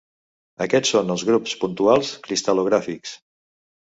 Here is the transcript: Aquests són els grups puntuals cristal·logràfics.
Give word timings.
Aquests 0.65 0.93
són 0.95 1.11
els 1.15 1.25
grups 1.27 1.53
puntuals 1.63 2.13
cristal·logràfics. 2.29 3.13